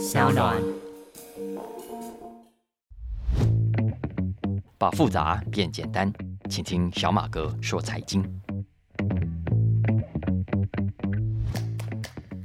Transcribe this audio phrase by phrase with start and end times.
[0.00, 0.56] 小暖。
[4.78, 6.10] 把复杂变简单，
[6.48, 8.24] 请听小马哥说财经。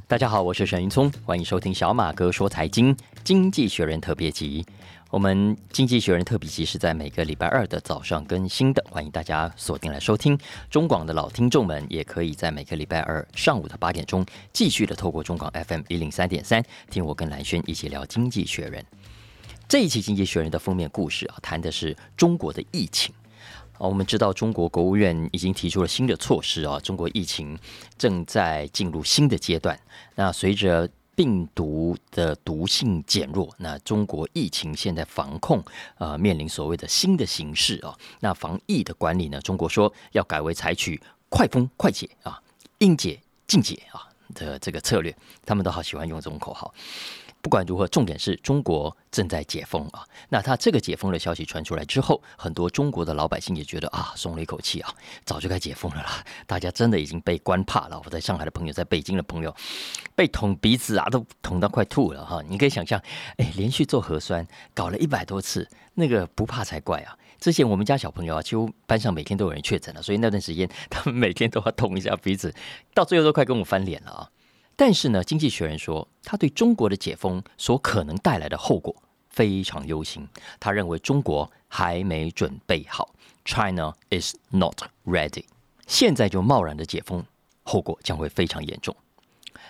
[0.06, 4.66] 大家好，我是沈云聪，欢迎收听小马哥说财经经济学人特别集。
[5.16, 10.38] 我们经济学人特别集是在每个礼拜二的早上更新的，欢迎大家锁定来收听。
[10.70, 18.86] 中广的老听众们也可以在每个礼拜二上午的八点钟，继续的透过中广 FM 一零三点三，听我跟蓝轩一起聊经济学人。
[19.70, 23.16] 这一期经济学人的封面故事啊，谈的是中国的疫情。
[23.78, 27.58] 啊，我们知道中国国务院已经提出了新的措施啊，中国疫情
[27.98, 29.80] 正在进入新的阶段。
[30.16, 35.64] 那随着病毒的毒性减弱，那中国疫情现在防控
[35.98, 37.98] 啊面临所谓的新的形势啊。
[38.20, 42.42] 那防疫的管理呢，中国说要改为采取快封快解啊，
[42.80, 45.16] 应解尽解啊的这个策略，
[45.46, 46.74] 他们都好喜欢用这种口号。
[47.46, 50.04] 不管如何，重点是中国正在解封啊。
[50.30, 54.92] 那他这个解封的消息传出来之后，很多中国的老百姓也觉得啊，松了一口气啊，
[55.26, 56.26] 早就该解封了啦。
[56.48, 58.02] 大家真的已经被关怕了。
[58.04, 59.56] 我在上海的朋友，在北京的朋友，
[60.16, 62.42] 被捅鼻子啊，都捅到快吐了哈。
[62.48, 63.00] 你可以想象，
[63.38, 67.16] 哎，连续做核酸搞了一百多次，那个不怕才怪啊。
[67.40, 72.52] 之前我们家小朋友啊，几乎班上每天都有人确诊了，所以那段时间他们每天都要捅一下鼻子，
[72.96, 74.32] 到最后都快跟我翻脸了啊。
[74.76, 78.96] 但是呢，《经济学人》说，他对中国的解封所可能带来的后果
[79.30, 80.28] 非常忧心。
[80.60, 83.10] 他认为中国还没准备好
[83.46, 85.46] ，China is not ready。
[85.88, 87.24] 现在就贸然的解封，
[87.64, 88.96] 后果将会非常严重。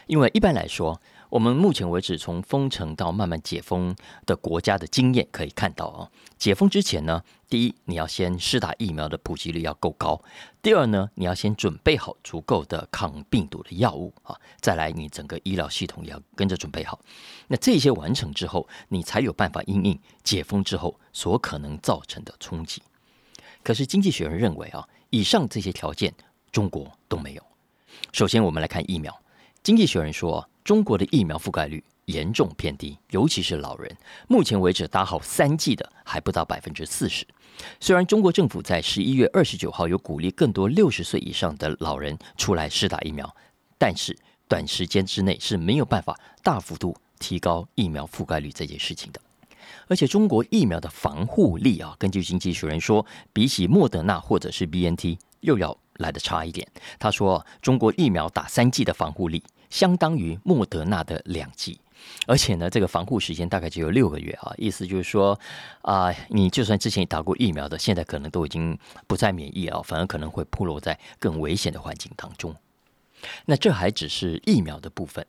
[0.08, 1.00] 因为一般来说，
[1.36, 3.94] 我们目前为止从封城到慢慢解封
[4.26, 10.22] 的国家的经验可以看到啊，解封之前呢，第一你要先施打疫苗的普及率要够高，
[10.62, 17.02] 第二呢，你要先准备好足够的抗病毒的药物啊，再来你整个医疗系统也要跟着准备好。
[17.50, 22.82] 那这些完成之后，你才有办法应应解封之后所可能造成的冲击。
[23.62, 26.14] 可是经济学人认为啊，以上这些条件
[26.54, 27.44] 中国都没有。
[28.14, 29.14] 首先，我们来看疫苗。
[29.62, 33.98] 经济学人说，中国的疫苗覆盖率严重偏低，尤其是老人。
[34.28, 37.24] 目前为止，打好三剂的还不到百分之四十。
[37.80, 43.32] 虽然中国政府在十一月二十九号有鼓励更多六十岁以上的老人出来试打疫苗，
[43.78, 44.18] 但是
[44.48, 49.22] 短时间之内是没有办法大幅度提高疫苗覆盖率这件事情的。
[49.88, 56.68] 而且，中国疫苗的防护力啊，根据经济学人说，比起莫德纳或者是 B N T 又要来的差一点。
[56.98, 59.44] 他说，中国疫苗打三剂的防护力。
[59.76, 61.78] 相当于莫德纳的两剂，
[62.28, 64.54] 而且呢，这个防护时间大概只有六个月啊。
[64.58, 65.38] 意思就是说，
[65.82, 72.56] 啊，你就算之前打过疫苗的，现在可能都已经不再免疫啊，反而可能会暴露在更危险的环境当中。
[73.48, 75.28] 那这还只是疫苗的部分。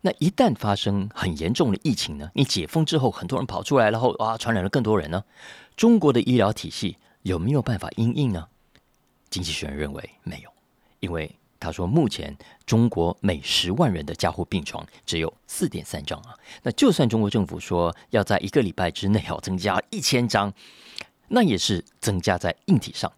[0.00, 2.28] 那一旦发生很严重的疫情呢？
[2.34, 5.22] 你解封之后，很多人跑出来，然后啊，传染了更多人呢？
[5.76, 8.48] 中国的医疗体系有没有办法应应呢？
[9.30, 10.50] 经济学人认为没有，
[10.98, 11.36] 因为。
[11.66, 16.32] 他说：“目前中国每十万人的加护病床只有四点三张啊。
[16.62, 20.52] 那就算中国政府说要在一个礼拜之内要增加一千张，
[21.26, 23.12] 那也是增加在硬体上。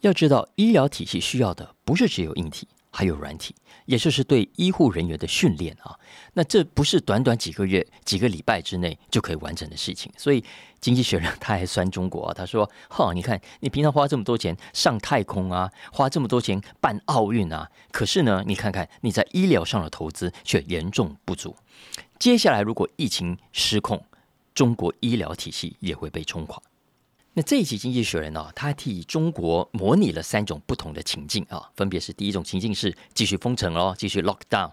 [0.00, 3.54] 要知道，医疗体系需要的不是只有硬体。”还有软体，
[3.86, 5.98] 也就是对医护人员的训练啊。
[6.34, 10.12] 那这不是短短几个月、几个礼拜之内就可以完成的事情。
[10.16, 10.42] 所以，
[10.80, 21.56] 经济学人他还酸中国啊，他说：“哈，你看你平常花这么多钱上太空啊，花这么多钱办奥运啊，可是呢，你看看你在医疗上的投资却严重不足。
[22.18, 24.04] 接下来如果疫情失控，
[24.54, 26.60] 中国医疗体系也会被冲垮。”
[27.38, 34.68] 那这一期《经济学人》呢，他替中国模拟了三种不同的情境啊，分别是第一种情境是继续封城哦，继续 lock down；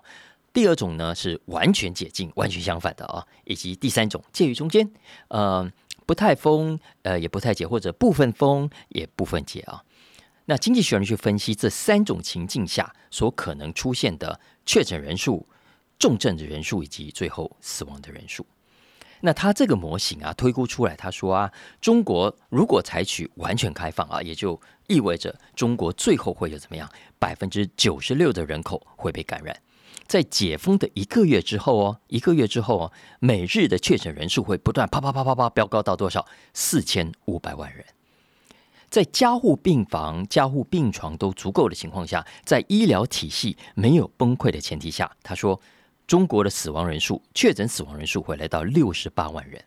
[0.51, 4.91] 第二种呢是完全解禁，完全相反的啊，以及第三种介于中间，
[5.27, 5.71] 呃，
[6.07, 9.83] 不太封，呃，也不太解，或者部分封也部分解啊。
[10.45, 15.47] 那《经济学人》去分析这三种情境下所可能出现的确诊人数、
[15.99, 18.43] 重症的人数以及最后死亡的人数。
[19.21, 21.51] 那他这个模型啊，推估出来，他说啊，
[21.81, 26.89] 中国如果采取完全开放啊，也就意味着中国最后会有怎么样？
[27.17, 29.55] 百分之九十六的人口会被感染。
[30.05, 36.27] 在解封的一个月之后哦，一个月之后哦，每日的确诊人数会不断啪啪啪啪啪飙高到多少？
[36.53, 37.83] 四千五百万人。
[38.89, 45.59] 在加护病房、加护病床都足够的情况下，在医疗体系没有崩溃的前提下，他说。
[46.07, 49.63] 中国的死亡人数，确诊死亡人数会来到六十八万人。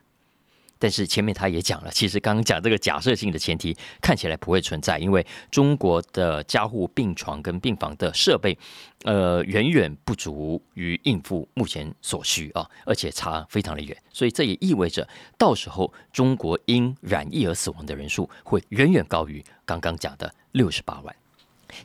[0.81, 8.57] 但是前面他也讲了，其实刚刚讲这个假设性的前提看起来不会存在，因为中国的加护病床跟病房的设备，
[9.03, 21.13] 呃，远远不足于应付目前所需啊，而且差非常的远，所以这也意味着到时候中国因染疫而死亡的人数会远远高于刚刚讲的六十八万。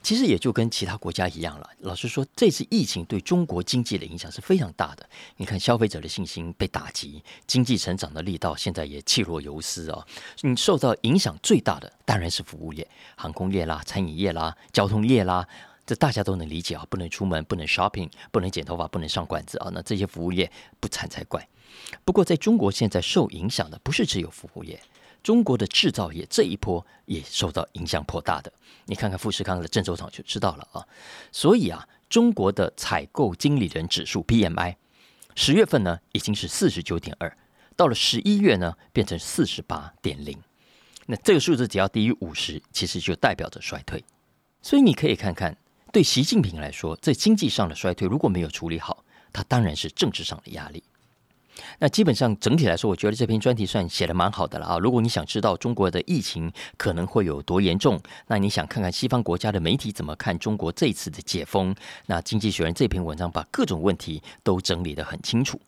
[0.02, 1.70] 其实也就跟其他国家一样了。
[1.80, 5.08] 老实说，这次疫情对中国经济的影响是非常大的。
[5.38, 10.06] 你看，消费者的信心被打击，经济成长的力道现在也气若游丝啊。
[10.42, 15.48] 你受到影响最大的当然是服务业、航空业啦、餐饮业啦、交通业啦，
[15.86, 16.86] 这大家都能理解啊。
[16.90, 19.70] 不能出门，不能 shopping，不能剪头发，不能上馆子啊。
[19.74, 21.48] 那这些服务业不惨才怪。
[22.06, 24.80] 不过，在中国现在受影响的不是只有服务业。
[25.24, 28.52] 中国的制造业这一波也受到影响颇大的，
[28.86, 30.86] 你看看富士康的郑州厂就知道了啊。
[31.32, 34.76] 所以啊，中国的采购经理人指数 PMI
[35.36, 37.38] 十月份呢已经是四十九点二，
[37.76, 40.38] 到了十一月呢变成四十八点零。
[41.06, 44.04] 那这个数字只要低于五十，其实就代表着衰退。
[44.62, 45.58] 所以你可以看看，
[45.92, 50.84] 对习近平来说，在经济上的衰退如果没有处理好，他当然是政治上的压力。
[51.80, 54.78] 那基本上整体来说，我觉得这篇专题算写的蛮好的了啊。
[54.78, 61.76] 如果你想知道中国的疫情可能会有多严重，那你想看看西方国家的媒体怎么看中国这次的解封，
[62.08, 65.60] 那《经济学人》这篇文章把各种问题都整理得很清楚。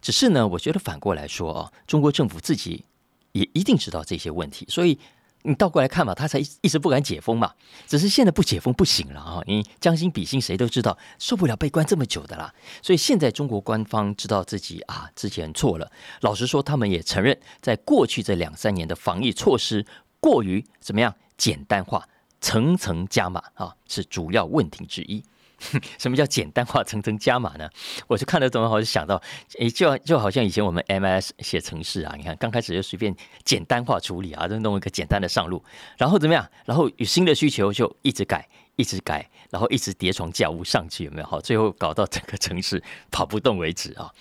[0.00, 2.84] 只是呢，我觉得反过来说啊，中国政府自己
[3.32, 4.98] 也一定知道这些问题，所以。
[5.48, 7.54] 你倒过来看嘛，他才一直不敢解封嘛。
[7.86, 9.40] 只是现在不解封不行了啊！
[9.46, 12.54] 你将心比心，谁都知道受不了被关这么久的啦。
[12.82, 15.90] 所以现在中国官方知道自己啊之前错了。
[16.20, 19.86] 老实说，他们也承认，在过去这两三年的防疫措施
[20.20, 22.06] 过于怎么样简单化、
[22.42, 25.24] 层层加码啊，是主要问题之一。
[25.98, 27.68] 什么叫简单化层层加码呢？
[28.06, 29.20] 我就看了怎么好就想到，
[29.58, 33.14] 诶，就就好像以前我们 MS 写程式啊，你看刚开始就随便
[33.44, 35.62] 简单化处理啊，就弄一个简单的上路，
[35.96, 36.48] 然后怎么样？
[36.64, 41.26] 然后有新的需求就一直改，一直改，然后一直叠床架屋上去，有没有？
[41.26, 44.14] 好，最后搞到整个城市跑不动为止啊！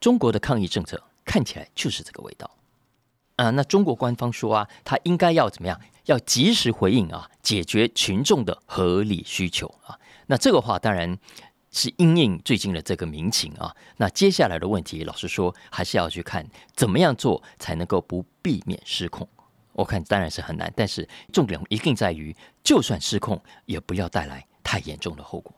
[0.00, 2.50] 中国的抗疫政策看起来就是这个味道
[3.36, 3.50] 啊。
[3.50, 5.80] 那中国官方说啊，他应该要怎么样？
[6.06, 9.96] 要及时回应啊，解决群众的合理需求啊。
[10.26, 11.18] 那这个话当然
[11.70, 13.74] 是因应最近的这个民情啊。
[13.96, 19.28] 那接下来的问题，老实说，还是要去看怎么样做才能够不避免失控。
[19.72, 25.54] 我看当然是很难，但是重点一定在于，就算失控，也不要带来太严重的后果。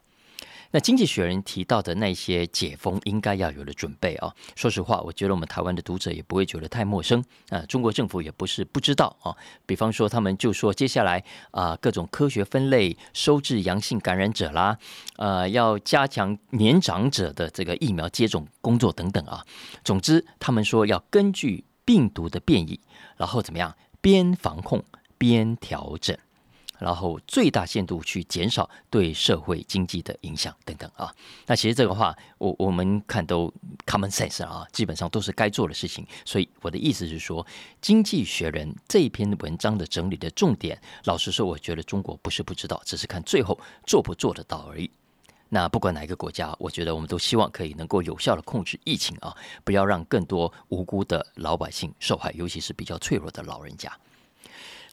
[0.75, 7.61] 那经济学人提到的那些解封应该要有的准备啊，说实话，我觉得我们台湾的读者也不会觉得太陌生啊。
[7.69, 9.31] 中国政府也不是不知道啊，
[9.67, 11.23] 比方说他们就说接下来
[11.53, 14.77] 啊各种科学分类收治阳性感染者啦，
[15.17, 19.47] 呃要加强年长者的这个疫苗接种工作等等啊。
[19.85, 22.81] 总之，他们说要根据病毒的变异，
[23.17, 24.83] 然后怎么样边防控
[25.17, 26.19] 边调整。
[26.79, 31.15] 然后最大限度去减少对社会经济的影响等等啊，
[31.47, 33.53] 那其实这个话我我们看都
[33.87, 36.07] common sense 啊，基本上都是该做的事情。
[36.25, 37.45] 所以我的意思是说，
[37.81, 44.91] 《经济学人》这一篇文章的整理的重点，老实说，我觉得中国不是不知道，只是看最后做不做得到而已。
[45.51, 49.33] 那不管哪一个国家，我觉得我们都希望可以能够有效的控制疫情啊，
[49.63, 53.93] 不要让更多无辜的老百姓受害，尤其是比较脆弱的老人家。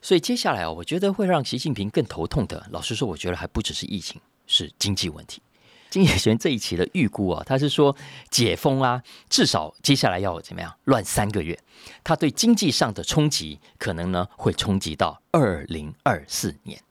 [0.02, 2.66] 所以接下来啊，我觉得会让习近平更头痛的。
[2.70, 5.40] 老实说，我觉得还不只是疫情，是经济问题。
[5.88, 7.94] 金野贤这一期的预估啊，他是说
[8.30, 11.58] 解封啊，至少接下来要怎么样乱三个月，
[12.02, 16.82] 他对经济上的冲击可能呢会冲击到二零二四年。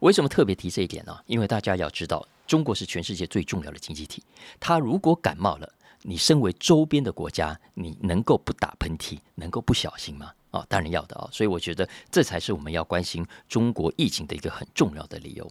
[0.00, 1.18] 为什么特别提这一点呢？
[1.26, 4.22] 因为大家要知道，中国是全世界最重要的经济体，
[4.60, 5.68] 他如果感冒了，
[6.02, 10.30] 你身为周边的国家，你能够不打喷嚏，能够不小心吗？
[10.50, 15.50] 啊，当然要的啊，所以我觉得这才是我们要关心中国疫情的一个很重要的理由。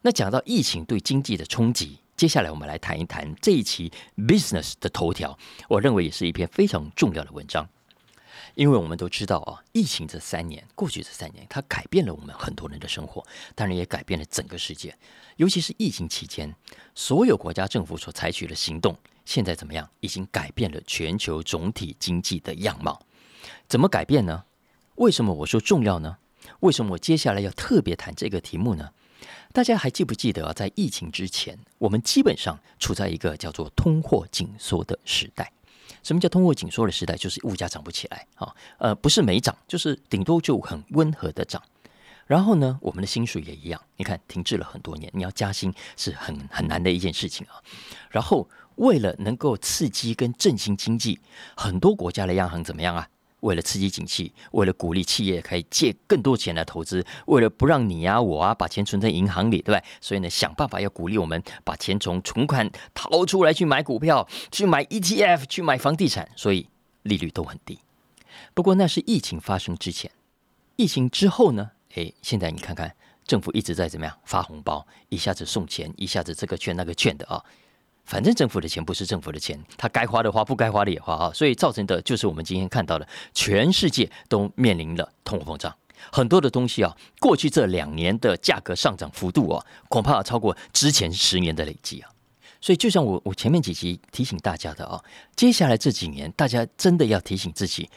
[0.00, 7.68] 那讲到疫情对经济的冲击，接下来我们来谈一谈这一期 Business 的头条，我认为也是一篇非常重要的文章。
[8.54, 13.24] 因为我们都知道啊，疫情这三年过去这三年，它改变了我们很多人的生活，
[13.54, 14.94] 当然也改变了整个世界。
[15.36, 16.54] 尤其是疫情期间，
[16.94, 23.00] 所有国家政府所采取的行动，现在怎么样，已经改变了全球总体经济的样貌。
[23.72, 24.44] 怎么改变呢？
[24.96, 26.18] 为什么我说重要呢？
[26.60, 28.90] 为什么我接下来要特别谈这个题目呢？
[29.50, 35.50] 大家还记不记得，在疫情之前，我们基本上处在一个叫做通货紧缩的时代。
[36.02, 37.16] 什么叫通货紧缩的时代？
[37.16, 41.62] 就是物价涨不起来啊，呃，不是没涨，就是顶多就很温和的涨。
[42.26, 47.56] 然后呢，我们的薪水也一样，你看停滞了很多年，你要加薪是很很难的一件事情啊。
[48.10, 51.18] 然后为了能够刺激跟振兴经济，
[51.56, 53.08] 很多国家的央行怎么样啊？
[53.42, 59.84] 为了刺激景气，为了鼓励企业可以借更多钱来投资，为了不让你啊我啊把钱存在银行里，对不对？
[60.00, 66.68] 所以呢，想办法要鼓励我们把钱从存款掏出来去买股票、去买 ETF、去买房地产，所以
[67.02, 67.78] 利率都很低。
[68.54, 70.10] 不过那是疫情发生之前，
[70.76, 71.72] 疫情之后呢？
[71.94, 72.94] 诶，现在你看看，
[73.26, 77.42] 政府一直在怎么样发红包，一下子送钱，一下子这个券那个券的啊。
[78.04, 85.74] 反正政府的钱不是政府的钱，他该花的花，不该花的也花啊，所以造成的就是我们今天看到的，全世界都面临了通货膨胀，
[86.10, 92.10] 很多的东西啊，过去这两年的价格上涨幅度啊，恐怕超过之前十年的累计啊。
[92.60, 95.00] 所以就像我我前面几集提醒大家的啊，
[95.34, 97.88] 接下来这几年大家真的要提醒自己。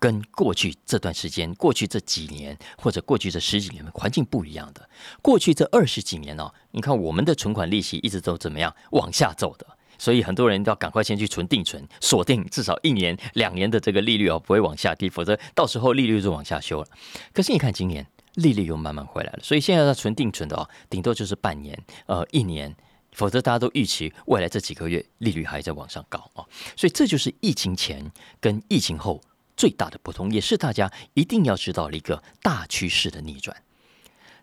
[0.00, 4.88] 跟过去这段时间、过去这几年或者过去这十几年的环境不一样的。
[5.20, 9.66] 过去这二十几年呢，你看我们的存款利息一直都怎么样往下走的，
[9.98, 16.88] 所以很多人都要赶快先去存定存，锁定至少一年、两年的这个利率哦，不会往下跌，否则到时候利率就往下修了。
[17.34, 22.74] 可是你看今年利率又慢慢回来了，所以现在要存定存的哦，顶多就是半年、呃一年，
[23.12, 26.48] 否则大家都预期未来这几个月利率还在往上高哦。
[26.74, 29.20] 所以这就是疫情前跟疫情后。
[29.60, 33.54] 最大的不同，也是大家一定要知道的一个大趋势的逆转。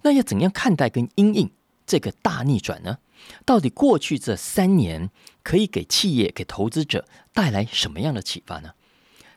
[0.03, 1.51] 那要怎样看待跟因应
[1.87, 2.99] 这个大逆转呢？
[3.43, 5.09] 到底过去这三年
[5.41, 8.75] 可以给企业、给投资者带来什么样的启发呢？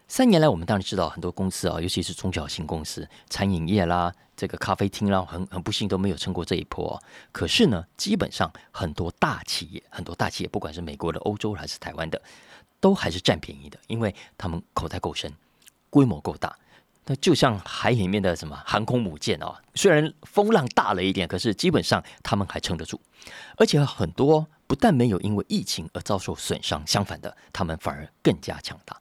[0.06, 7.02] 三年来，我们当然知道很多公司啊，尤其是中小型公司、餐饮业啦、这个咖啡厅啦，很很不幸都没有撑过这一波。
[7.32, 12.20] 可是呢，基本上很多大企业、很多大企业，不管是美国的、欧洲还是台湾的，
[12.80, 15.32] 都还是占便宜的，因为他们口袋够深。
[15.90, 16.56] 规模够大，
[17.06, 23.00] 那就像海里面的什么航空母舰哦，虽然风浪大了一点，可是基本上他们还撑得住，
[23.56, 28.96] 而且很多不但没有因为疫情而遭受损伤，相反的，他们反而更加强大。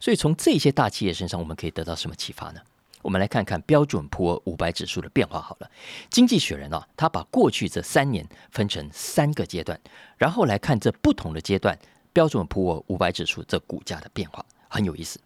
[0.00, 2.60] 所以从这些大企业身上，我们可以得到什么启发呢？
[3.00, 5.70] 我们来看看标准普尔五百指数的变化好了。
[6.08, 9.78] 经济学人啊，他把过去这三年分成三个阶段，
[10.16, 11.78] 然后来看这不同的阶段
[12.14, 15.20] 标准普尔五百指数这股价的变化，很有意思。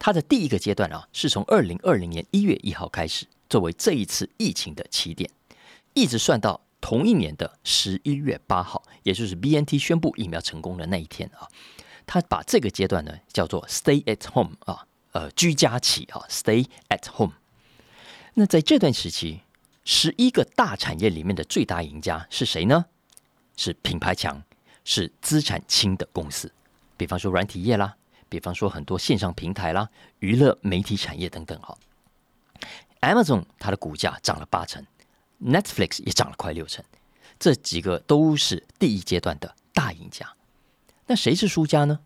[0.00, 5.30] 它的第一个阶段啊，是从二零二零年一月一号开始，作为这一次疫情的起点，
[5.92, 11.46] 一直算到同一年的十一月八号，也就是 B N T 宣布疫苗成功的那一天啊。
[12.06, 17.34] 他把这个阶段呢叫做 Stay at Home 啊，呃，居家期啊，Stay at Home。
[18.32, 19.42] 那在这段时期，
[19.84, 22.86] 十一个大产业里面的最大赢家是谁呢？
[23.54, 24.42] 是品牌强、
[24.82, 26.50] 是资产轻的公司，
[26.96, 27.96] 比方说软体业啦。
[28.30, 31.76] 比方说很多线上平台啦、娱乐媒体产业等等哈
[33.02, 34.82] ，Amazon 它的股价涨了八成
[35.44, 36.82] ，Netflix 也涨了快六成，
[37.38, 40.26] 这几个都是第一阶段的大赢家。
[41.06, 42.00] 那谁是输家呢？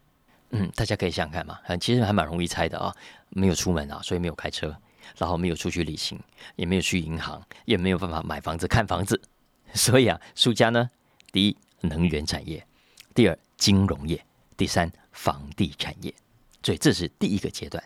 [0.51, 2.95] 嗯，大家可以想想看嘛，其实还蛮容易猜的啊。
[3.29, 4.75] 没有出门啊，所以没有开车，
[5.19, 6.19] 然后没有出去旅行，
[6.57, 9.21] 也没有去银行，也没有办法买房子看房子，
[9.75, 10.89] 所以啊，输家呢，
[11.33, 12.65] 第一能源产业，
[13.13, 14.25] 第二金融业，
[14.57, 14.91] 第三。
[15.15, 16.13] 房地产业，
[16.63, 17.83] 所以这是第一个阶段。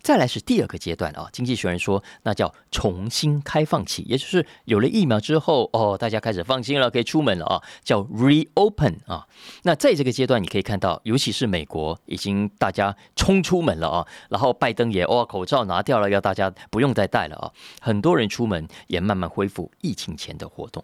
[0.00, 9.26] 再来是第二个阶段啊，经济学人说那叫重新开放期，也就是有了疫苗之后哦，大家开始放心了，可以出门了啊，叫 reopen 啊。
[9.64, 20.82] 那在这个阶段，你可以看到，尤其是美国已经大家冲出门了啊，然后拜登也哦口罩拿掉了，要大家不用再戴了啊，很多人出门也慢慢恢复疫情前的活动。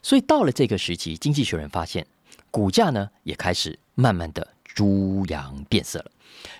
[0.00, 2.06] 所以到了这个时期，经济学人发现
[2.52, 4.53] 股价呢也开始慢慢的。
[4.74, 6.10] 猪羊变色了，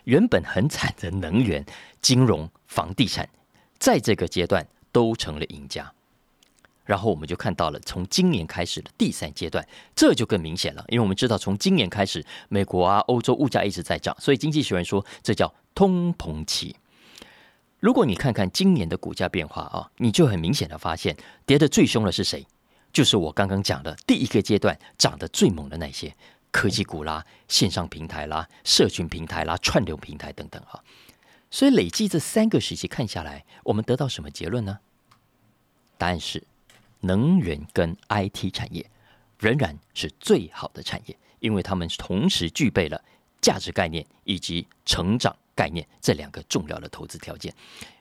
[0.05, 1.65] 原本很惨的能源、
[2.01, 3.29] 金融、房地产，
[3.79, 5.93] 在这个阶段都成了赢家。
[6.85, 9.67] 然后我们就看到了从今年开始的第三阶段，
[9.97, 16.77] 这就更明显了，因为我们知道从今年开始，美国啊、欧洲物价一直在涨，所以经济学人说这叫通膨期。
[17.81, 21.17] 如果你看看今年的股价变化啊，你就很明显的发现，
[21.47, 22.47] 跌得最凶的是谁？
[22.93, 26.15] 就是我刚刚讲的第一个阶段涨得最猛的那些。
[26.55, 30.81] 科技股啦、线上平台啦、社群平台啦、串流平台等等哈，
[31.51, 34.79] 所以累计这三个时期看下来，我们得到什么结论呢？
[35.99, 36.47] 答案是，
[37.01, 38.89] 能源跟 IT 产业
[39.41, 43.03] 仍然是最好的产业，因为他们同时具备了
[43.41, 45.37] 价值概念以及成长。
[45.57, 47.55] 概念这两个重要的投资条件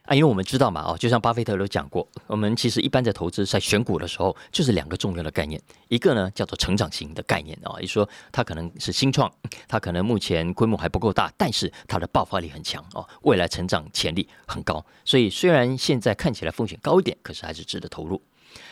[0.04, 9.32] 啊，因为我们知道嘛，哦，就像巴菲特都讲过，我们其实一般在投资在选股的时候，就是两个重要的概念，一个呢叫做成长型的概念啊，也就是说它可能是新创，
[9.66, 18.22] 它可能目前规模还不够大，但是它的爆发力很强哦，未来成长潜力很高，所以虽然现在看起来风险高一点，可是还是值得投入。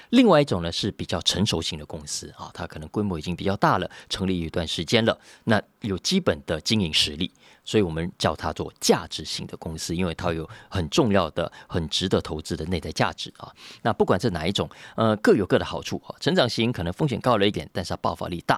[0.10, 7.32] 另外一种呢是比较成熟型的公司啊，它可能规模已经比较大了，成立一段时间了，那有基本的经营实力。
[7.64, 13.54] 所以我们叫它做价值型的公司，因为它有很重要的、很值得投资的内在价值啊。
[13.84, 16.16] 那不管是哪一种，呃，各有各的好处啊。
[16.20, 18.58] 成长型可能风险高了一点，但是它爆发力大；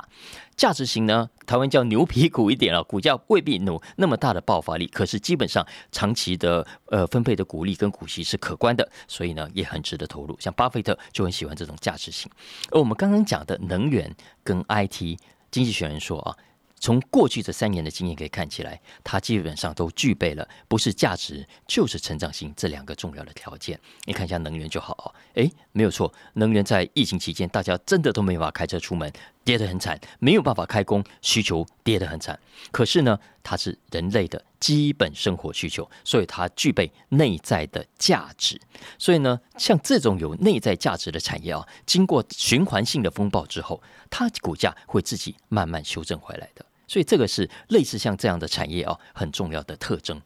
[0.56, 10.40] 价值型呢，台湾叫牛皮股一点了，股价未必有那么大的爆发力，可是基本上长期的呃分配的股利跟股息是可观的，所以呢也很值得投入。
[10.40, 12.32] 像巴菲特就很喜欢这种价值型。
[12.72, 15.18] 而我们刚刚讲的能源跟 IT，
[15.52, 16.38] 经济学人说啊。
[16.80, 23.80] 从过去这三年的经验可以看起来，它基本上都具备了不是价值就是成长性这两个重要的条件。
[24.04, 29.10] 你看一下能源就好哦，诶，没有错，能源在疫情期间大家真的都没法开车出门，
[29.44, 32.40] 跌得很惨，没有办法开工，需求跌得很惨。
[32.72, 38.60] 可是呢，它是人类的基本生活需求，所以它具备内在的价值。
[38.98, 46.66] 所以呢，像这种有内在价值的产业啊，经过循环性的风暴之后，它股价会自己慢慢修正回来的。
[46.88, 50.22] 所以这个是类似像这样的产业啊，很重要的特征。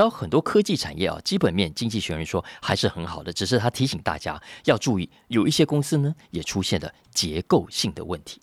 [0.00, 8.40] 然后很多科技产业啊，基本面经济学人说还是很好的，只是他提醒大家要注意，有一些公司呢也出现了结构性的问题。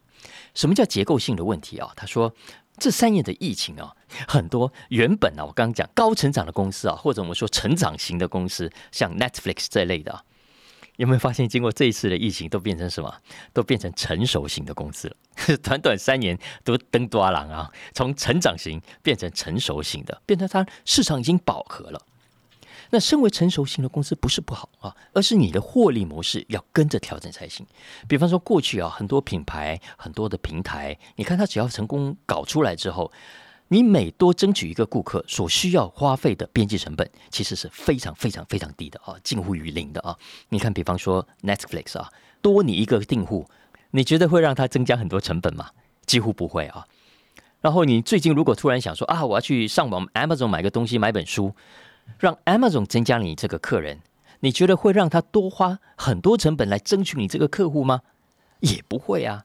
[0.53, 1.91] 什么叫结构性的问题啊？
[1.95, 2.31] 他说
[2.77, 3.91] 这三年的疫情啊，
[4.27, 10.23] 很多原本啊，我刚刚讲高成长的公司啊，或者我们说成长型的公司，像 Netflix 这类的啊。
[10.97, 13.11] 有没有发现，经过这一次的疫情，都变成什么？
[13.53, 15.57] 都变成成熟型的公司了。
[15.63, 22.01] 短短三年都登多郎啊，从成长型变成成熟型的，变成它市场已经饱和了。
[22.89, 27.65] 那身为成熟型的公司不是不好啊，而是你的获利模式要跟着调整才行。
[28.07, 33.11] 比方说过去啊，很多品牌、很多的平台，你看它只要成功搞出来之后。
[33.69, 40.17] 你每多争取一个顾客，所需要花费的边际成本其实是非常非常非常低的啊，近乎于零的啊。
[40.49, 42.09] 你看，比方说 Netflix 啊，
[42.41, 43.45] 多你一个订户，
[43.91, 45.71] 你觉得会让它增加很多成本吗？
[46.05, 46.85] 几乎不会啊。
[47.59, 51.53] 然后你最近如果突然想说啊，我要去上网 Amazon 买个东西，买本书，
[52.19, 53.99] 让 Amazon 增加你这个客人，
[54.39, 58.01] 你觉得会让他多花很多成本来争取你这个客户吗？
[58.61, 59.43] 也不会啊。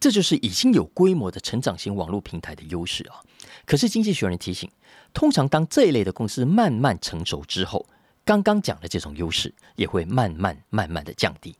[0.00, 3.20] 这就是已经有规模的成长型网络平台的优势啊！
[3.64, 4.70] 可是经济学人提醒，
[5.12, 7.86] 通常当这一类的公司慢慢成熟之后，
[8.24, 11.56] 刚刚讲的这种优势也会慢慢慢慢的降低。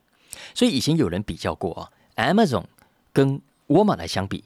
[0.54, 2.64] 所以以前有人比较过啊，Amazon
[3.12, 4.44] 跟沃尔玛来相比，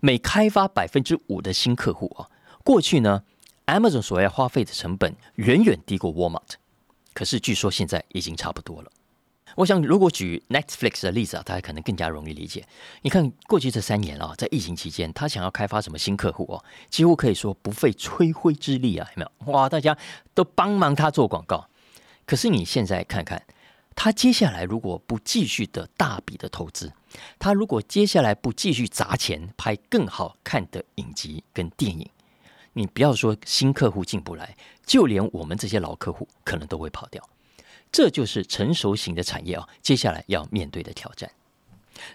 [0.00, 2.28] 每开发百分之五的新客户啊，
[2.62, 3.22] 过去呢
[3.66, 6.54] ，Amazon 所要花费的成本远远低过 Walmart，
[7.12, 8.90] 可是据说现在已经差不多了。
[9.56, 12.66] 我想，如果举 Netflix 的例子啊，大家可能更加容易理解。
[13.02, 19.52] 你看，过去这三年啊，在疫情期间，他想要开发什么新客户哦，几乎可以说不费吹灰之力啊，有没有？
[19.52, 19.96] 哇，大家
[20.34, 21.68] 都帮忙他做广告。
[22.26, 23.42] 可是你现在看看，
[23.94, 26.92] 他接下来如果不继续的大笔的投资，
[27.38, 32.08] 他如果接下来不继续砸钱拍更好看的影集跟电影，
[32.72, 37.22] 你不要说新客户进不来，就连我们这些老客户可能都会跑掉。
[37.94, 41.30] 这就是成熟型的产业啊，接下来要面对的挑战。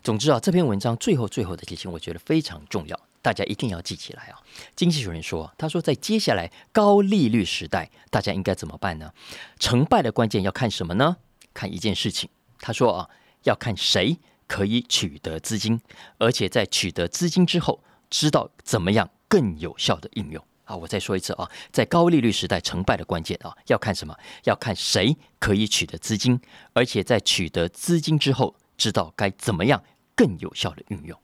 [0.03, 4.43] 总之啊，这篇文章最后最后的提醒，我觉得非常重要，大家一定要记起来啊。
[4.75, 9.13] 经济学人说，他说在接下来高利率时代，大家应该怎么办呢？
[9.57, 11.15] 成败的关键要看什么呢？
[11.53, 12.29] 看一件事情。
[12.59, 13.09] 他说啊，
[13.43, 15.79] 要看谁可以取得资金，
[16.17, 20.43] 而且在取得资金之后，知道怎么样更有效的应用。
[20.69, 24.15] 啊，我再说一次啊，在高利率时代，成败的关键啊，要看什么？
[24.43, 26.39] 要看谁可以取得资金，
[26.73, 29.84] 而且在取得资金之后，知道该怎么样
[30.15, 31.19] 更有效的运用。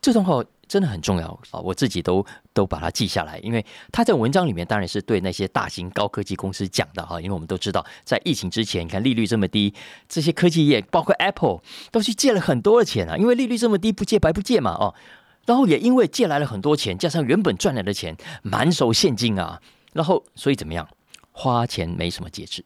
[0.00, 9.74] 这段话真的很重要啊，我自己都都把它记下来，因为他在文章里面当然是对那些大型高科技公司讲的哈，因为我们都知道，在疫情之前，你看利率这么低，
[10.08, 14.94] 这些科技业包括 Apple 都去借了很多的钱啊，因为利率这么低，不借白不借嘛哦。
[15.48, 19.62] 然后也因为借来了很多钱，加上原本赚来的钱，满手现金啊，
[19.94, 20.86] 然后所以怎么样，
[21.32, 22.62] 花钱没什么节制。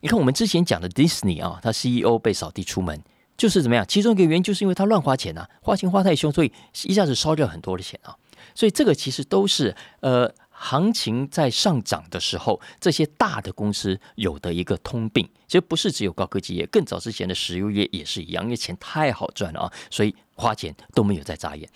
[0.00, 3.00] 你看我们之前讲的 Disney 啊，他 CEO 被扫地出门，
[3.36, 3.86] 就是怎么样？
[3.86, 8.16] 其中一个原因就是因为他乱花钱啊，花钱花太凶，所以一下子烧掉很多的钱啊。
[8.56, 10.34] 所以这个其实都是呃。
[10.62, 21.66] 行情在上涨的时候，这些大的公司有的一个通病，其实不是只有高科技业，更早之前的石油业也是一样，因为钱太好赚了啊，所以花钱都没有在眨眼。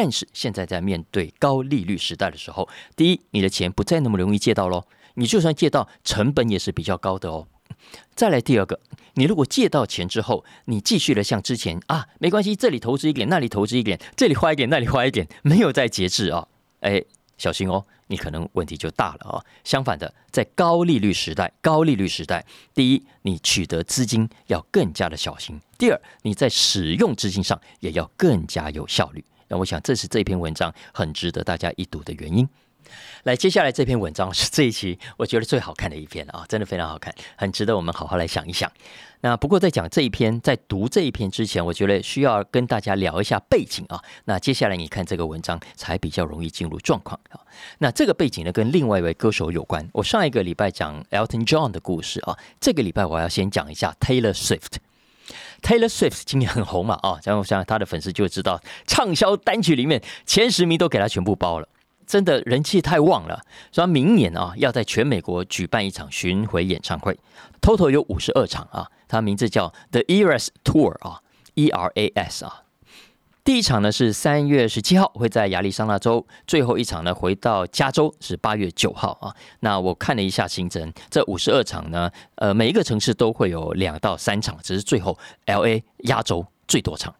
[0.00, 4.84] 但是现在在面对高利率时代的时候，第一，你的钱不再那么容易借到喽，
[5.14, 7.48] 你就算借到，成本也是比较高的哦。
[8.14, 8.78] 再来第二个，
[9.14, 16.46] 你如果借到钱之后，你继续的像之前啊，没关系，这里投资一点，那里投资一点，这里花一点，那里花一点，没有再节制啊，
[16.78, 17.02] 哎。
[17.36, 19.44] 小心哦，你可能问题就大了啊。
[19.62, 29.24] 相反的，在高利率时代，高利率时代，第一，你取得资金要更加的小心；第二，你在使用资金上也要更加有效率。
[29.48, 32.48] 那我想，这是这篇文章很值得大家一读的原因。
[33.24, 38.70] 来，接下来这篇文章是这一期我觉得最好看的一篇啊，真的非常好看，很值得我们好好来想一想。
[39.20, 44.00] 那不过在讲这一篇，在读这一篇之前，我觉得需要跟大家聊一下背景啊。
[44.24, 47.40] 那接下来你看这个文章才比较容易进入状况啊。
[47.78, 49.86] 那这个背景呢，跟另外一位歌手有关。
[49.92, 54.76] 我上一个礼拜讲 Elton John 的故事啊，这个礼拜我要先讲一下 Taylor Swift。
[55.62, 61.68] Taylor Swift 今年很红嘛啊，然后我想他的粉丝就知道，畅销单曲里面前十名都给他全部包了。
[62.06, 67.18] 真的人气太旺了，所以明年啊要在全美国举办一场巡回演唱会
[67.60, 68.88] ，total 有五十二场啊。
[69.06, 71.20] 它名字叫 The Eras Tour 啊
[71.54, 72.62] ，E R A S 啊。
[73.48, 79.34] 第一场呢是三月十七号，会在亚利桑那州；最后一场呢回到加州是八月九号啊。
[79.60, 87.14] 那我看了一下行程，这五十二场呢，呃，每一个城市都会有两到三场，只是最后 L A 压轴最多场。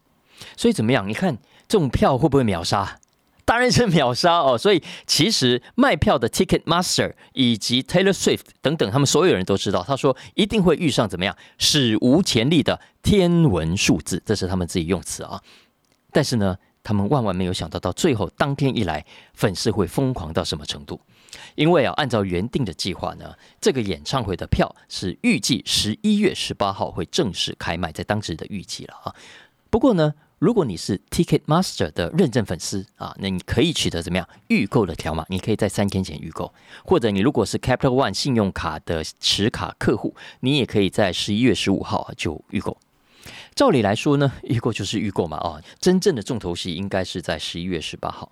[0.55, 1.09] 所以怎么样？
[1.09, 1.35] 你看
[1.67, 2.99] 这种票会不会秒杀？
[3.43, 15.41] 当然是秒杀哦，所以其实卖票的 Ticket Master 以及 Taylor Swift 等等，他们所有人都知道，他说一定会遇上怎么样史无前例的天文数字，这是他们自己用词啊。
[16.11, 20.99] 但是呢，他们万万没有想到，到最后当天一来，粉丝会疯狂到什么程度？
[21.55, 29.15] 因为啊，按照原定的计划呢，这个演唱会的票是预计十一月十八号会正式开卖，在当时的预计了啊。
[29.69, 30.13] 不过呢。
[30.39, 35.25] 如果你是 Ticket Master 的认证粉丝啊，那你可以取得怎么样预购的条码？
[35.27, 36.53] 你可以在三天前预购，
[36.85, 42.77] 或者你如果是 Capital One 信用卡的持卡客户，你也可以在十一月十五号就预购。
[43.59, 48.31] 照理来说呢， 预购就是预购嘛，哦，真正的重头戏应该是在十一月十八号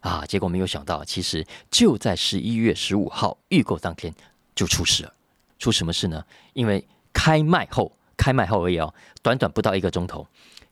[0.00, 0.26] 啊。
[0.26, 4.12] 结果没有想到，其实就在十一月十五号预购当天
[4.56, 5.14] 就出事了。
[5.60, 6.24] 出什么事呢？
[6.54, 8.92] 因为开卖后，开卖后而已哦，
[9.22, 10.26] 短短不到一个钟头。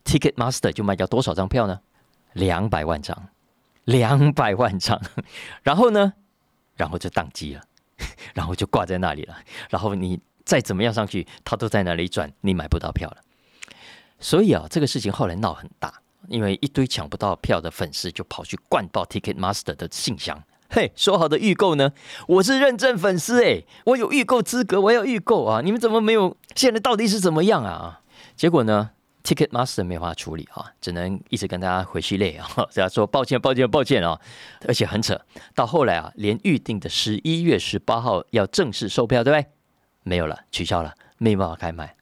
[0.05, 1.79] Ticket Master 就卖掉多少张票呢？
[2.33, 3.29] 两百万张，
[3.85, 5.01] 两百万张。
[5.63, 6.13] 然后呢，
[6.75, 7.63] 然后就宕机了，
[8.35, 9.39] 然后就挂在那里了。
[9.71, 13.19] 然后你再怎么样上去，它都在那里转，你买不到票了。
[14.19, 15.93] 所以啊，这个事情后来闹很大，
[16.29, 20.43] 因为一堆抢不到票的粉丝就跑去灌爆 Ticket Master 的信箱。
[20.69, 21.93] 嘿，说好的预购呢？
[22.27, 25.61] 我是认证粉丝哎，我有预购资格，我要预购啊！
[25.63, 26.37] 你们怎么没有？
[26.57, 28.01] 现在到底是怎么样啊？
[28.35, 28.91] 结果呢
[29.23, 34.19] ？Ticket Master 没法处理啊，只能一直跟大家回去累啊， 大家说抱歉抱歉抱歉啊，
[34.67, 35.21] 而且很扯，
[35.55, 39.47] 到后来啊，连预定的十一月十八号要正式售票，对不对？
[40.03, 41.96] 没有了，取消了，没办法开卖，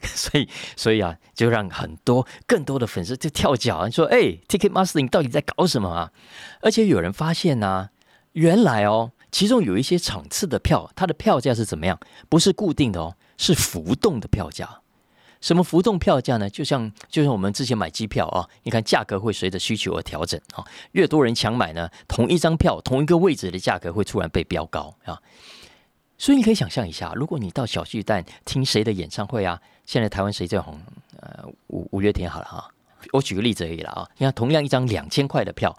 [0.14, 6.12] 所以所以啊，就让很多更多的粉丝就跳脚，你说哎，Ticket Master 你到底在搞什么啊？
[6.60, 7.90] 而且有人发现呢，
[8.32, 11.98] 原来哦，其中有一些场次的票，它的票价是怎么样？
[12.28, 14.80] 不是固定的哦，是浮动的票价。
[15.40, 16.50] 什么浮动票价呢？
[16.50, 20.64] 就像就像我们之前买机票啊，你看价格会随着需求而调整啊。
[20.92, 25.20] 越多人抢买呢，同一张票同一个位置的价格会突然被飙高啊。
[26.16, 30.78] 所以你可以想象一下，如果你到小巨蛋听谁的演唱会啊，现在台湾谁最红？
[31.16, 32.68] 呃，五五月天好了哈。
[33.10, 34.06] 我举个例子而已了啊。
[34.18, 35.74] 你看同样一张两千块的票，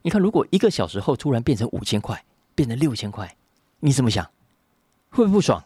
[0.00, 3.36] 你看如果一个小时后突然变成五千块，变成六千块，
[3.80, 4.24] 你怎么想？
[5.10, 5.62] 会不会不爽？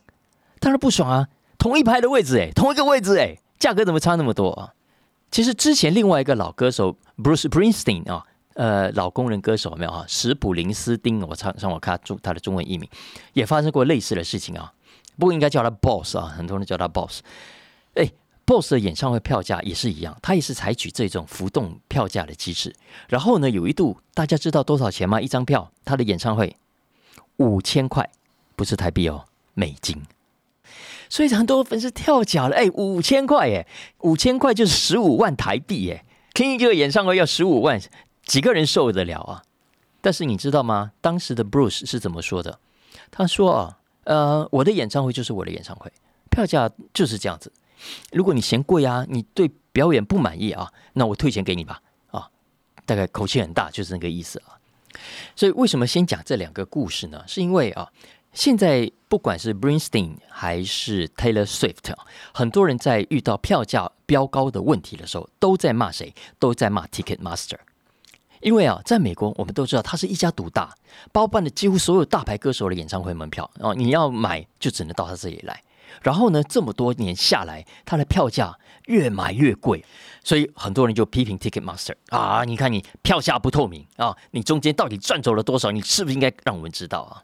[0.58, 1.28] 当然不爽啊。
[1.58, 4.74] 同一排的位置，哎，同一个位置，哎，价格怎么差那么多啊？
[5.30, 12.90] 其实之前另外一个老歌手 Bruce Springsteen 啊，呃，老工人歌手没有啊，史普林斯丁，我唱上我看中他的中文译名，
[13.32, 14.72] 也发生过类似的事情啊。
[15.16, 17.20] 不过应该叫他 Boss 啊，很多人叫他 Boss。
[18.50, 22.74] ，Boss 的演唱会票价也是一样，他也是采取这种浮动票价的机制。
[23.08, 25.20] 然后呢，有一度大家知道多少钱吗？
[25.20, 26.56] 一张票，他的演唱会
[27.36, 28.10] 五千块，
[28.56, 30.02] 不是台币哦，美金。
[31.08, 33.64] 所以很多粉丝跳脚了，哎，五千块，哎，
[34.00, 37.80] 五千块就是十五万台币，哎，听一个演唱会要十五万，
[38.24, 39.44] 几个人受得了啊？
[40.00, 40.90] 但是你知道吗？
[41.00, 42.58] 当时的 Bruce 是怎么说的？
[43.12, 45.92] 他说啊，呃，我的演唱会就是我的演唱会，
[46.30, 47.52] 票价就是这样子。
[48.12, 52.28] 如果你嫌贵啊，你对表演不满意啊，那我退钱给你吧，啊，
[52.86, 54.58] 大概口气很大，就是那个意思啊。
[55.34, 57.22] 所以为什么先讲这两个故事呢？
[57.26, 57.90] 是因为啊。
[58.32, 61.92] 现在不管是 Brinstein 还是 Taylor Swift，
[62.32, 66.14] 很多人在遇到票价飙高的问题的时候，都在骂谁？
[66.38, 67.58] 都在骂 Ticket Master。
[68.40, 70.72] 因为啊，在美国，我们都知道它是一家独大，
[71.10, 73.74] 包办了几乎所有大牌歌手的演唱会门票哦。
[73.74, 75.60] 你要买就只能到他这里来。
[76.02, 79.84] 然后呢，这么多年下来，它的票价越买越贵，
[80.24, 85.70] 所以很多人就批评 Ticketmaster 啊，你看你票价不透明啊，你中间到底赚走了多少？
[85.70, 87.22] 你是不是应该让我们知道啊？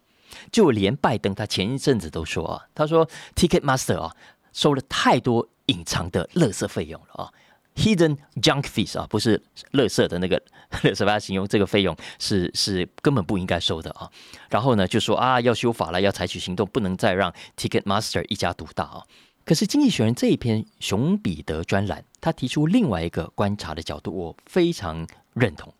[0.53, 4.15] 就连拜登他前一阵子都说啊，他说 Ticketmaster 啊
[4.53, 7.33] 收了太多隐藏的垃圾费用了啊。
[7.77, 9.41] Hidden junk fees 啊，不是
[9.73, 10.43] 垃圾的那个
[10.83, 14.11] 垃圾，他形容这个费用是是根本不应该收的啊。
[14.49, 19.05] 然后呢，就说啊，要修法了，要采取行动，不能再让 Ticketmaster 一家独大啊。
[19.45, 25.73] 可是《经济学人》这一篇熊彼得专栏，他提出另外一个观察的角度，我非常认同。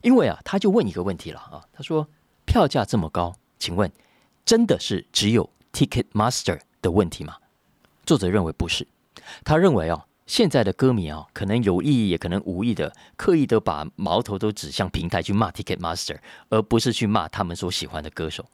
[0.00, 2.08] 因为啊，他就问一个问题了啊，他说
[2.46, 3.90] 票价这么高，请问
[4.44, 7.36] 真的是只有 Ticketmaster 的问题吗？
[8.06, 8.86] 作者认为不是，
[9.44, 10.04] 他认为哦。
[10.26, 18.46] 现在的歌迷啊，可能有意也可能无意的，刻意的把矛头都指向平台去骂 Ticketmaster，而不是去骂他们所喜欢的歌手。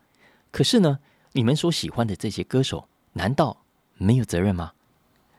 [0.50, 0.98] 可是呢，
[1.32, 3.62] 你们所喜欢的这些歌手，难道
[3.96, 4.72] 没有责任吗？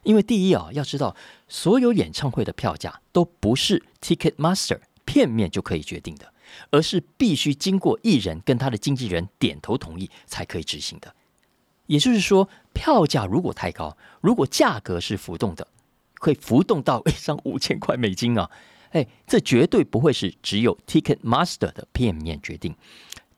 [0.04, 1.15] 因为第一啊，要知道
[1.48, 6.32] 所有演唱会的票价都不是 Ticketmaster 片面就可以决定的，
[6.70, 11.13] 而是必须经过艺人跟他的经纪人点头同意才可以执行的。
[11.88, 15.68] 也就是说，票价如果太高，如果价格是浮动的。
[16.19, 18.49] 会浮动到一张 五千块美金啊！
[18.91, 22.75] 哎，这绝对不会是只有 Ticketmaster 的片面决定。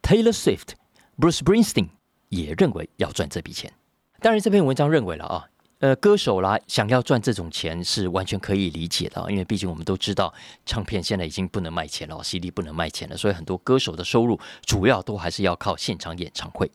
[0.02, 0.74] Taylor Swift、
[1.18, 1.90] Bruce Springsteen
[2.30, 3.72] 也认为要赚这笔钱。
[4.20, 5.46] 当然，这篇文章认为了啊，
[5.80, 10.34] 呃，歌手啦想要赚这种钱是完全可以理解的，因为毕竟我们都知道，
[10.66, 16.72] 唱片现在已经不能卖钱了，CD 不能卖钱了，所以很多歌手的收入主要都还是要靠现场演唱会。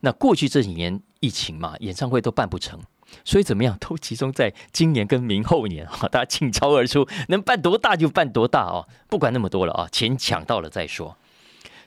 [0.00, 2.80] 那过去这几年疫情嘛，演唱会都办不成。
[3.24, 11.16] 所以怎么样都集中在今年跟明后年啊， 大家倾巢而出，能办多大就办多大哦，不管那么多了啊，钱抢到了再说。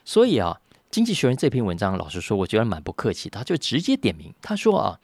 [0.04, 0.60] 所以啊，
[0.90, 5.00] 《经济学人》这篇文章，老实说，我觉得蛮不客气，他就直接点名，他说啊，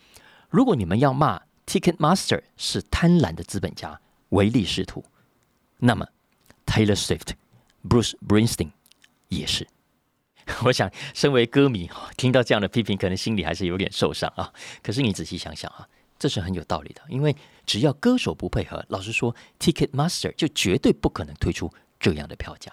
[0.50, 5.04] 如果你们要骂 Ticketmaster 是贪婪的资本家、唯利是图，
[5.78, 6.06] 那么
[6.66, 7.30] Taylor Swift、
[7.88, 8.70] Bruce Springsteen
[9.28, 9.66] 也是。
[10.64, 14.52] 我想，身为歌迷，听到这样的批评，可能心里还是有点受伤啊。
[14.82, 15.88] 可是你仔细想想啊。
[16.20, 17.34] 这是很有道理的，因为
[17.66, 22.70] 只要歌手不配合，老实说，Ticketmaster 就绝对不可能推出这样的票价。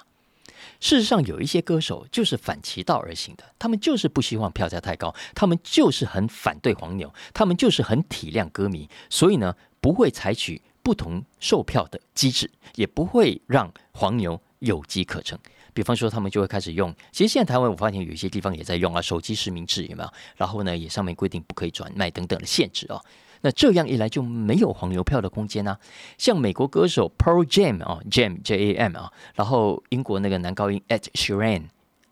[0.80, 15.40] 事实上，有一些歌手就是反其道而行的，他们就是不希望票价太高，他们就是很反对黄牛，他们就是很体谅歌迷，所以呢，不会采取不同售票的机制，也不会让黄牛有机可乘。
[15.74, 20.14] 比方说，他们就会开始用，其实现在台湾我发现有一些地方也在用啊，手机实名制有没有？
[20.36, 23.00] 然后呢，也上面规定不可以转卖等等的限制啊。
[23.42, 25.78] 那这样一来就没有黄牛票的空间呢。
[26.18, 31.64] 像美国歌手 Pearl Jam 啊，Jam J A M 啊，然后英国那个男高音 Ed Sheeran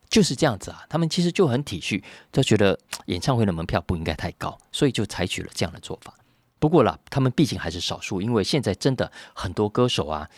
[0.10, 0.86] 就是这样子啊。
[0.90, 6.14] 他们其实就很体恤，他觉得演唱会的门票不应该太高，所以就采取了这样的做法。
[6.60, 10.30] 不过啦，他们毕竟还是少数，因为现在真的很多歌手啊。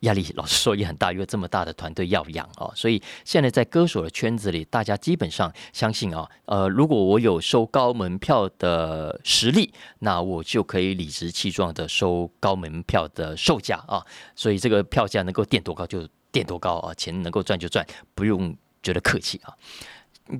[0.00, 14.04] 压力老实说也很大，因为这么大的团队要养哦，所以现在在歌手的圈子里，大家基本上相信啊，呃，如果我有收高门票的实力，那我就可以理直气壮的收高门票的售价啊，
[14.34, 19.54] 所以这个票价能够垫多高就垫多高啊，钱能够赚就赚，不用觉得客气啊。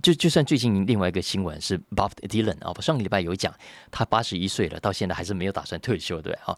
[0.02, 3.54] 就就算最近另外一个新闻是 Bob Dylan 啊，我上个礼拜有讲，
[3.90, 6.56] 他八十一岁了，到现在还是没有打算退休，对啊。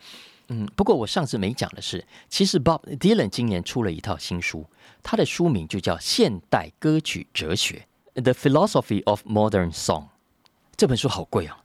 [0.48, 4.66] 嗯，不过我上次没讲的是，其实 Bob Dylan 今年出了一套新书，
[5.02, 7.86] 他的书名就叫《现代歌曲哲学》
[8.22, 10.06] （The Philosophy of Modern Song）。
[10.76, 11.62] 这本书好贵啊，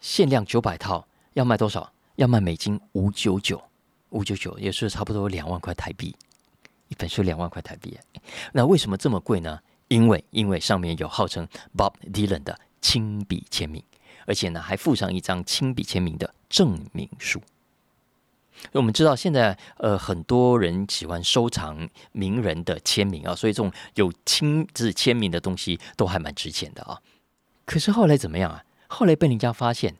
[0.00, 1.92] 限量九百套，要卖多少？
[2.16, 3.62] 要卖美金五九九，
[4.10, 6.14] 五九九也是差不多两万块台币。
[6.88, 7.98] 一本书两万块台币，
[8.52, 9.58] 那为什么这么贵呢？
[9.88, 11.46] 因为因为上面有号称
[11.76, 13.82] Bob Dylan 的亲笔签名，
[14.26, 17.40] 而且呢还附上一张亲笔签名的证明书。
[18.72, 26.98] 我们知道现在呃很多人喜欢收藏名人的签名啊，所以这种有亲自签名的东西都还蛮值钱的啊。
[27.64, 28.64] 可是后来怎么样啊？
[28.88, 29.96] 后来被人家发现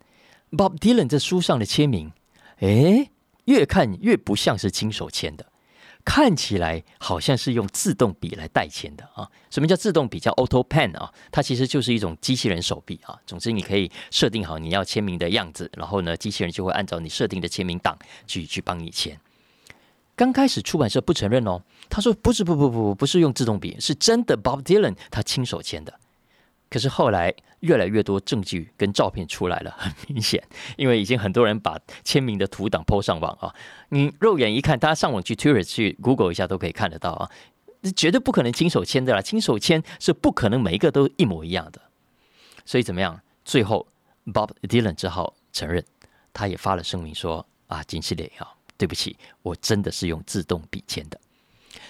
[0.53, 2.13] ，Bob Dylan 这书上的签名，
[2.61, 3.11] 诶，
[3.47, 5.47] 越看越不像是亲手签的。
[6.07, 9.29] 看起来好像是用自动笔来代签的啊？
[9.51, 10.21] 什么叫自动笔？
[10.21, 11.13] 叫 Auto Pen 啊？
[11.33, 13.19] 它其实就是一种机器人手臂啊。
[13.27, 19.21] 总之，你可以设定好你要签名的样子，然后呢，机器人就会按照你设定的签名档去去帮你签。
[20.15, 25.93] 刚开始出版社不承认哦，他说不是，不不不不是用自动笔，是真的 Bob Dylan 他亲手签的。
[26.69, 30.43] 可是后来越来越多证据跟照片出来了， 很明显，
[30.77, 33.55] 因为已经很多人把签名的图档抛上网啊，
[33.91, 37.31] 你肉眼一看，大家上网去 Twitter 去 Google 一下都可以看得到啊，
[37.95, 41.81] 绝对不可能亲手签的啦，亲手签是不可能每一个都一模一样的，
[42.65, 43.21] 所以怎么样？
[43.45, 43.87] 最后
[44.27, 45.85] Bob Dylan 只好承认，
[46.33, 51.21] 他也发了声明说啊，金系列啊，对不起，我真的是用自动笔签的。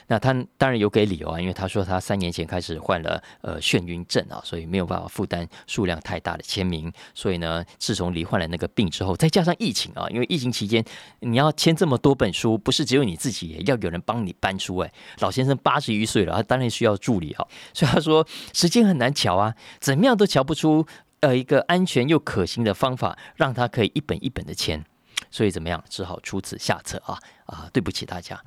[0.09, 6.93] 那他当然有给理由啊，因为他说他三年前开始患了呃眩晕症啊，所以没有办法负担数量太大的签名。
[7.15, 10.85] 所以呢，自从罹患了那个病之后，再加上疫情啊，因为疫情期间
[11.21, 14.77] 你要签这么多本书，不是只有你自己，要有人帮你搬书。
[14.79, 17.47] 哎，老先生八十一岁了，他当然需要助理啊。
[17.75, 20.87] 所以他说时间很难瞧啊，怎么样都瞧不出
[21.21, 24.85] 呃一个安全又可行的方法，让他可以一本一本的签。
[25.31, 27.69] 所以怎么样，只好出此下策啊啊！
[27.73, 28.41] 对不起大家。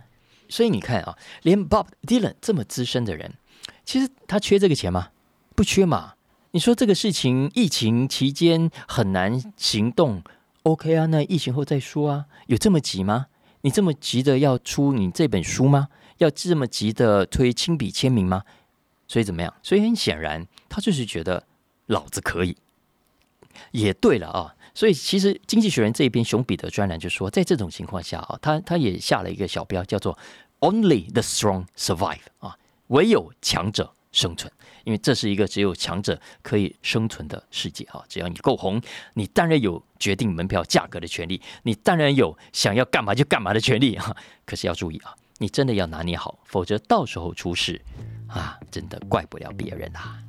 [0.50, 3.34] 所以你看啊，连 Bob Dylan 这么资深的人，
[3.86, 5.10] 其实他缺这个钱吗？
[5.56, 6.16] 不缺嘛。
[6.52, 10.24] 你说这个事情疫情期间很难行动
[10.64, 11.06] ，OK 啊？
[11.06, 13.28] 那疫情后再说啊，有这么急吗？
[13.62, 15.90] 你这么急的要出你这本书吗？
[16.18, 18.44] 要这么急的推亲笔签名吗？
[19.08, 19.54] 所以怎么样？
[19.62, 21.46] 所以很显然，他就是觉得
[21.86, 22.58] 老子可以。
[23.72, 24.56] 也对了啊。
[24.80, 30.18] 所以，其实《经济学人》这边熊彼得专栏就说，在这种情况下啊，他他也下了一个小标，叫做
[30.62, 34.50] “Only the strong survive” 啊，唯有强者生存，
[34.86, 38.02] 因为这是一个只有强者可以生存的世界啊。
[38.08, 38.82] 只要你够红，
[39.16, 44.16] 你当然有决定门票价格的权利，你当然有想要干嘛就干嘛的权利啊。
[44.46, 47.82] 可是要注意啊，你真的要拿捏好，否则到时候出事
[48.30, 50.24] 啊，真的怪不了别人啊。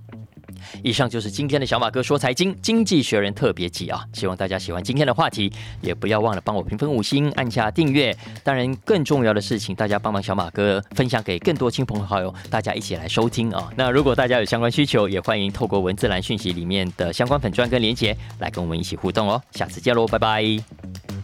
[0.83, 8.17] 以上就是今天的小马哥说财经经济学人特别集啊，希望大家喜欢今天的话题，也不要忘了帮我评分五星，按下订阅。
[8.43, 13.71] 当然，更重要的事情，大家帮忙小马哥分享给更多亲朋好友，大家一起来收听啊。
[13.77, 19.41] 那如果大家有相关需求，也欢迎透过文字栏讯息里面的相关粉砖跟连结来跟我们一起互动哦。
[19.53, 21.20] 下次见喽，拜拜。